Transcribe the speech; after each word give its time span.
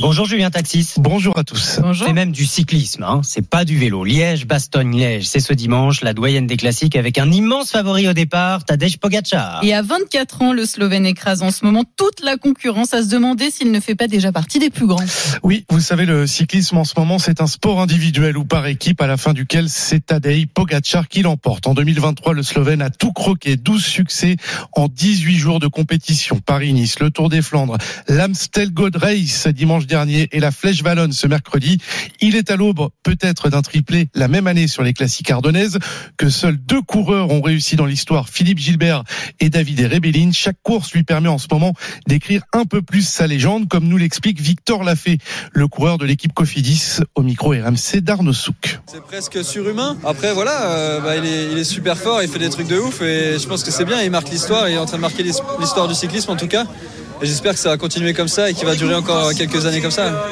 Bonjour 0.00 0.26
Julien 0.26 0.50
Taxis. 0.50 0.94
Bonjour 0.98 1.38
à 1.38 1.44
tous. 1.44 1.80
C'est 1.94 2.12
même 2.12 2.30
du 2.30 2.44
cyclisme, 2.44 3.02
hein. 3.02 3.22
c'est 3.24 3.46
pas 3.48 3.64
du 3.64 3.78
vélo. 3.78 4.04
Liège, 4.04 4.46
Bastogne, 4.46 4.94
Liège, 4.94 5.26
c'est 5.26 5.40
ce 5.40 5.54
dimanche, 5.54 6.02
la 6.02 6.12
doyenne 6.12 6.46
des 6.46 6.58
classiques 6.58 6.96
avec 6.96 7.16
un 7.16 7.30
immense 7.32 7.70
favori 7.70 8.06
au 8.06 8.12
départ, 8.12 8.64
Tadej 8.64 8.98
Pogacar. 8.98 9.64
Et 9.64 9.72
à 9.72 9.80
24 9.80 10.42
ans, 10.42 10.52
le 10.52 10.66
Slovène 10.66 11.06
écrase 11.06 11.42
en 11.42 11.50
ce 11.50 11.64
moment 11.64 11.84
toute 11.96 12.22
la 12.22 12.36
concurrence 12.36 12.92
à 12.92 13.02
se 13.02 13.08
demander 13.08 13.50
s'il 13.50 13.72
ne 13.72 13.80
fait 13.80 13.94
pas 13.94 14.06
déjà 14.06 14.32
partie 14.32 14.58
des 14.58 14.68
plus 14.68 14.86
grands. 14.86 15.02
Oui, 15.42 15.64
vous 15.70 15.80
savez, 15.80 16.04
le 16.04 16.26
cyclisme 16.26 16.76
en 16.76 16.84
ce 16.84 16.94
moment, 16.98 17.18
c'est 17.18 17.40
un 17.40 17.46
sport 17.46 17.80
individuel 17.80 18.36
ou 18.36 18.44
par 18.44 18.66
équipe 18.66 19.00
à 19.00 19.06
la 19.06 19.16
fin 19.16 19.32
duquel 19.32 19.70
c'est 19.70 20.04
Tadej 20.06 20.46
Pogacar 20.46 21.08
qui 21.08 21.22
l'emporte. 21.22 21.66
En 21.66 21.74
2023, 21.74 22.34
le 22.34 22.42
Slovène 22.42 22.82
a 22.82 22.90
tout 22.90 23.12
croqué, 23.12 23.56
12 23.56 23.82
succès 23.82 24.36
en 24.72 24.88
18 24.88 25.36
jours 25.36 25.58
de 25.58 25.68
compétition. 25.68 26.38
Paris-Nice, 26.44 27.00
le 27.00 27.10
Tour 27.10 27.30
des 27.30 27.40
Flandres, 27.40 27.78
l'Amstel 28.08 28.72
Gold 28.72 28.96
Race 28.96 29.48
dimanche 29.48 29.85
dernier 29.86 30.28
et 30.32 30.40
la 30.40 30.50
Flèche 30.50 30.82
Wallonne 30.82 31.12
ce 31.12 31.26
mercredi. 31.26 31.78
Il 32.20 32.36
est 32.36 32.50
à 32.50 32.56
l'aube 32.56 32.88
peut-être 33.02 33.48
d'un 33.48 33.62
triplé 33.62 34.08
la 34.14 34.28
même 34.28 34.46
année 34.46 34.68
sur 34.68 34.82
les 34.82 34.92
classiques 34.92 35.30
ardennaises 35.30 35.78
que 36.16 36.28
seuls 36.28 36.56
deux 36.56 36.82
coureurs 36.82 37.30
ont 37.30 37.40
réussi 37.40 37.76
dans 37.76 37.86
l'histoire, 37.86 38.28
Philippe 38.28 38.58
Gilbert 38.58 39.04
et 39.40 39.50
David 39.50 39.80
Rebellin. 39.92 40.30
Chaque 40.32 40.60
course 40.62 40.92
lui 40.92 41.02
permet 41.02 41.28
en 41.28 41.38
ce 41.38 41.46
moment 41.50 41.72
d'écrire 42.06 42.42
un 42.52 42.64
peu 42.64 42.82
plus 42.82 43.06
sa 43.06 43.26
légende, 43.26 43.68
comme 43.68 43.88
nous 43.88 43.96
l'explique 43.96 44.40
Victor 44.40 44.84
Lafay, 44.84 45.18
le 45.52 45.68
coureur 45.68 45.98
de 45.98 46.04
l'équipe 46.04 46.32
Cofidis 46.32 46.98
au 47.14 47.22
micro 47.22 47.50
RMC 47.50 48.00
d'Arnaud. 48.00 48.32
C'est 48.32 49.02
presque 49.06 49.44
surhumain. 49.44 49.96
Après 50.04 50.32
voilà, 50.32 50.70
euh, 50.70 51.00
bah, 51.00 51.16
il 51.16 51.58
est 51.58 51.64
super 51.64 51.96
fort, 51.96 52.22
il 52.22 52.28
fait 52.28 52.38
des 52.38 52.50
trucs 52.50 52.68
de 52.68 52.78
ouf 52.78 53.00
et 53.02 53.38
je 53.38 53.46
pense 53.46 53.62
que 53.62 53.70
c'est 53.70 53.84
bien, 53.84 54.02
il 54.02 54.10
marque 54.10 54.30
l'histoire, 54.30 54.68
il 54.68 54.74
est 54.74 54.78
en 54.78 54.86
train 54.86 54.96
de 54.96 55.02
marquer 55.02 55.22
l'histoire 55.22 55.88
du 55.88 55.94
cyclisme 55.94 56.30
en 56.30 56.36
tout 56.36 56.48
cas. 56.48 56.66
J'espère 57.22 57.52
que 57.54 57.58
ça 57.58 57.70
va 57.70 57.78
continuer 57.78 58.12
comme 58.12 58.28
ça 58.28 58.50
et 58.50 58.54
qu'il 58.54 58.66
va 58.66 58.74
durer 58.74 58.94
encore 58.94 59.32
quelques 59.34 59.64
années 59.66 59.80
comme 59.80 59.90
ça. 59.90 60.26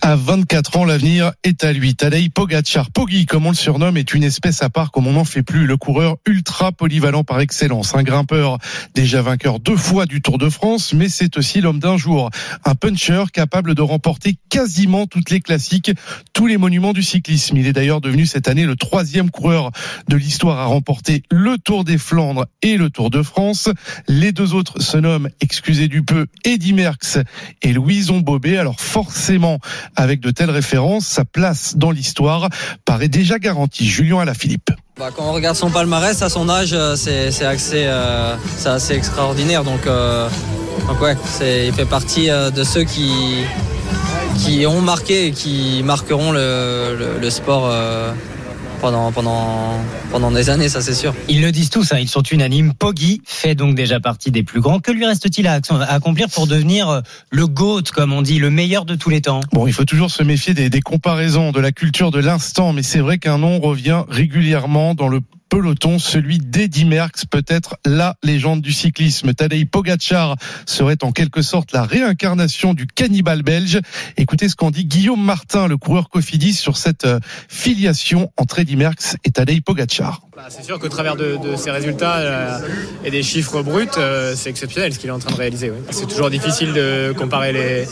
À 0.00 0.16
24 0.16 0.76
ans, 0.76 0.84
l'avenir 0.84 1.32
est 1.44 1.64
à 1.64 1.72
lui. 1.72 1.94
Tadej 1.94 2.30
Pogacar, 2.30 2.90
Poggi, 2.90 3.26
comme 3.26 3.46
on 3.46 3.50
le 3.50 3.56
surnomme, 3.56 3.96
est 3.96 4.14
une 4.14 4.22
espèce 4.22 4.62
à 4.62 4.70
part 4.70 4.90
comme 4.90 5.06
on 5.06 5.12
n'en 5.12 5.24
fait 5.24 5.42
plus. 5.42 5.66
Le 5.66 5.76
coureur 5.76 6.16
ultra 6.26 6.72
polyvalent 6.72 7.24
par 7.24 7.40
excellence. 7.40 7.94
Un 7.94 8.02
grimpeur 8.02 8.58
déjà 8.94 9.22
vainqueur 9.22 9.60
deux 9.60 9.76
fois 9.76 10.06
du 10.06 10.20
Tour 10.20 10.38
de 10.38 10.48
France, 10.48 10.92
mais 10.92 11.08
c'est 11.08 11.36
aussi 11.36 11.60
l'homme 11.60 11.80
d'un 11.80 11.96
jour. 11.96 12.30
Un 12.64 12.74
puncher 12.74 13.24
capable 13.32 13.74
de 13.74 13.82
remporter 13.82 14.36
quasiment 14.50 15.06
toutes 15.06 15.30
les 15.30 15.40
classiques, 15.40 15.92
tous 16.32 16.46
les 16.46 16.58
monuments 16.58 16.92
du 16.92 17.02
cyclisme. 17.02 17.56
Il 17.56 17.66
est 17.66 17.72
d'ailleurs 17.72 18.00
devenu 18.00 18.26
cette 18.26 18.48
année 18.48 18.66
le 18.66 18.76
troisième 18.76 19.30
coureur 19.30 19.72
de 20.08 20.16
l'histoire 20.16 20.58
à 20.58 20.66
remporter 20.66 21.22
le 21.30 21.58
Tour 21.58 21.84
des 21.84 21.98
Flandres 21.98 22.46
et 22.62 22.76
le 22.76 22.90
Tour 22.90 23.10
de 23.10 23.22
France. 23.22 23.68
Les 24.06 24.32
deux 24.32 24.54
autres 24.54 24.80
se 24.80 24.96
nomment, 24.96 25.28
excusez 25.40 25.88
du 25.88 26.02
peu, 26.02 26.26
Eddy 26.44 26.72
Merckx 26.72 27.18
et 27.62 27.72
Louison 27.72 28.20
Bobet. 28.20 28.58
Alors 28.58 28.80
forcément, 28.80 29.58
avec 29.96 30.20
de 30.20 30.30
telles 30.30 30.50
références, 30.50 31.06
sa 31.06 31.24
place 31.24 31.76
dans 31.76 31.90
l'histoire 31.90 32.48
paraît 32.84 33.08
déjà 33.08 33.38
garantie. 33.38 33.86
Julien 33.86 34.20
Alaphilippe. 34.20 34.70
Bah, 34.98 35.10
quand 35.14 35.24
on 35.24 35.32
regarde 35.32 35.56
son 35.56 35.70
palmarès 35.70 36.20
à 36.22 36.28
son 36.28 36.48
âge, 36.48 36.76
c'est 36.96 37.44
assez, 37.44 37.84
euh, 37.86 38.34
assez 38.64 38.94
extraordinaire. 38.94 39.64
Donc, 39.64 39.86
euh, 39.86 40.28
ouais, 41.00 41.16
il 41.40 41.72
fait 41.72 41.88
partie 41.88 42.30
euh, 42.30 42.50
de 42.50 42.64
ceux 42.64 42.84
qui, 42.84 43.12
qui 44.38 44.66
ont 44.66 44.80
marqué 44.80 45.26
et 45.26 45.30
qui 45.32 45.82
marqueront 45.84 46.32
le 46.32 47.30
sport. 47.30 47.72
Euh, 48.78 48.80
pendant, 48.80 49.12
pendant, 49.12 49.74
pendant 50.10 50.30
des 50.30 50.50
années, 50.50 50.68
ça 50.68 50.80
c'est 50.80 50.94
sûr. 50.94 51.14
Ils 51.28 51.42
le 51.42 51.52
disent 51.52 51.70
tous, 51.70 51.92
hein, 51.92 51.98
ils 51.98 52.08
sont 52.08 52.22
unanimes. 52.22 52.74
Poggi 52.74 53.20
fait 53.24 53.54
donc 53.54 53.74
déjà 53.74 54.00
partie 54.00 54.30
des 54.30 54.42
plus 54.42 54.60
grands. 54.60 54.78
Que 54.80 54.92
lui 54.92 55.04
reste-t-il 55.04 55.46
à 55.46 55.60
accomplir 55.88 56.28
pour 56.28 56.46
devenir 56.46 57.02
le 57.30 57.46
GOAT, 57.46 57.82
comme 57.94 58.12
on 58.12 58.22
dit, 58.22 58.38
le 58.38 58.50
meilleur 58.50 58.84
de 58.84 58.94
tous 58.94 59.10
les 59.10 59.20
temps? 59.20 59.40
Bon, 59.52 59.66
il 59.66 59.72
faut 59.72 59.84
toujours 59.84 60.10
se 60.10 60.22
méfier 60.22 60.54
des, 60.54 60.70
des 60.70 60.80
comparaisons, 60.80 61.52
de 61.52 61.60
la 61.60 61.72
culture 61.72 62.10
de 62.10 62.20
l'instant, 62.20 62.72
mais 62.72 62.82
c'est 62.82 63.00
vrai 63.00 63.18
qu'un 63.18 63.38
nom 63.38 63.60
revient 63.60 64.04
régulièrement 64.08 64.94
dans 64.94 65.08
le 65.08 65.20
peloton, 65.48 65.98
celui 65.98 66.38
d'Eddy 66.38 66.84
Merckx, 66.84 67.26
peut-être 67.30 67.76
la 67.84 68.16
légende 68.22 68.60
du 68.60 68.72
cyclisme. 68.72 69.34
Tadej 69.34 69.66
Pogacar 69.66 70.36
serait 70.66 71.02
en 71.02 71.12
quelque 71.12 71.42
sorte 71.42 71.72
la 71.72 71.84
réincarnation 71.84 72.74
du 72.74 72.86
cannibale 72.86 73.42
belge. 73.42 73.80
Écoutez 74.16 74.48
ce 74.48 74.56
qu'en 74.56 74.70
dit 74.70 74.84
Guillaume 74.84 75.22
Martin, 75.22 75.68
le 75.68 75.76
coureur 75.76 76.08
Cofidis, 76.08 76.54
sur 76.54 76.76
cette 76.76 77.04
euh, 77.04 77.18
filiation 77.48 78.30
entre 78.36 78.60
Eddy 78.60 78.76
Merckx 78.76 79.16
et 79.24 79.30
Tadej 79.30 79.62
Pogacar. 79.62 80.22
Bah, 80.36 80.46
c'est 80.48 80.64
sûr 80.64 80.78
qu'au 80.78 80.88
travers 80.88 81.16
de, 81.16 81.36
de, 81.36 81.56
ces 81.56 81.70
résultats 81.70 82.18
euh, 82.18 82.60
et 83.04 83.10
des 83.10 83.22
chiffres 83.22 83.62
bruts, 83.62 83.86
euh, 83.96 84.34
c'est 84.36 84.50
exceptionnel 84.50 84.92
ce 84.94 84.98
qu'il 84.98 85.08
est 85.08 85.12
en 85.12 85.18
train 85.18 85.32
de 85.32 85.38
réaliser. 85.38 85.72
C'est 85.90 86.06
toujours 86.06 86.30
difficile 86.30 86.72
de 86.72 87.12
comparer 87.16 87.52
les, 87.52 87.86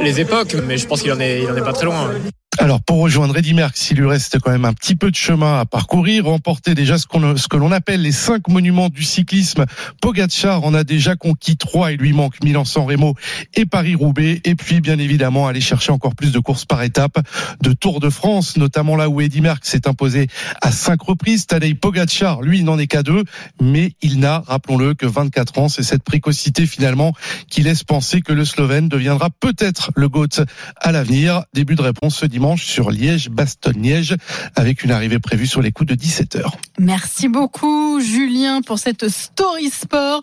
les 0.00 0.20
époques, 0.20 0.56
mais 0.66 0.76
je 0.76 0.86
pense 0.86 1.02
qu'il 1.02 1.12
en 1.12 1.20
est, 1.20 1.42
est 1.42 1.64
pas 1.64 1.72
très 1.72 1.86
loin. 1.86 2.10
Alors 2.60 2.82
pour 2.82 2.98
rejoindre 2.98 3.38
Eddy 3.38 3.54
Merckx, 3.54 3.90
il 3.90 3.96
lui 3.96 4.06
reste 4.06 4.38
quand 4.38 4.50
même 4.50 4.66
un 4.66 4.74
petit 4.74 4.94
peu 4.94 5.10
de 5.10 5.16
chemin 5.16 5.60
à 5.60 5.64
parcourir, 5.64 6.26
remporter 6.26 6.74
déjà 6.74 6.98
ce, 6.98 7.06
qu'on, 7.06 7.34
ce 7.38 7.48
que 7.48 7.56
l'on 7.56 7.72
appelle 7.72 8.02
les 8.02 8.12
cinq 8.12 8.48
monuments 8.48 8.90
du 8.90 9.02
cyclisme. 9.02 9.64
Pogacar 10.02 10.62
en 10.62 10.74
a 10.74 10.84
déjà 10.84 11.16
conquis 11.16 11.56
trois, 11.56 11.90
il 11.90 11.98
lui 11.98 12.12
manque 12.12 12.34
Milan-San 12.44 12.84
Remo 12.84 13.14
et 13.54 13.64
Paris-Roubaix, 13.64 14.42
et 14.44 14.54
puis 14.56 14.82
bien 14.82 14.98
évidemment 14.98 15.48
aller 15.48 15.62
chercher 15.62 15.90
encore 15.90 16.14
plus 16.14 16.32
de 16.32 16.38
courses 16.38 16.66
par 16.66 16.82
étapes, 16.82 17.26
de 17.62 17.72
Tour 17.72 17.98
de 17.98 18.10
France, 18.10 18.58
notamment 18.58 18.94
là 18.94 19.08
où 19.08 19.22
Eddy 19.22 19.40
Merckx 19.40 19.66
s'est 19.66 19.88
imposé 19.88 20.28
à 20.60 20.70
cinq 20.70 21.00
reprises. 21.00 21.46
Tadej 21.46 21.76
Pogacar, 21.76 22.42
lui, 22.42 22.62
n'en 22.62 22.78
est 22.78 22.88
qu'à 22.88 23.02
deux, 23.02 23.24
mais 23.62 23.94
il 24.02 24.20
n'a, 24.20 24.44
rappelons-le, 24.46 24.92
que 24.92 25.06
24 25.06 25.58
ans. 25.58 25.68
C'est 25.70 25.82
cette 25.82 26.02
précocité 26.02 26.66
finalement 26.66 27.14
qui 27.48 27.62
laisse 27.62 27.84
penser 27.84 28.20
que 28.20 28.34
le 28.34 28.44
Slovène 28.44 28.90
deviendra 28.90 29.30
peut-être 29.30 29.92
le 29.96 30.10
GOAT 30.10 30.44
à 30.76 30.92
l'avenir. 30.92 31.44
Début 31.54 31.74
de 31.74 31.82
réponse 31.82 32.16
ce 32.16 32.26
sur 32.56 32.90
Liège-Bastogne-Liège 32.90 34.16
avec 34.56 34.82
une 34.84 34.90
arrivée 34.90 35.18
prévue 35.18 35.46
sur 35.46 35.62
les 35.62 35.72
coups 35.72 35.90
de 35.90 35.94
17h. 35.94 36.52
Merci 36.78 37.28
beaucoup 37.28 38.00
Julien 38.00 38.62
pour 38.62 38.78
cette 38.78 39.08
story 39.08 39.70
sport. 39.70 40.20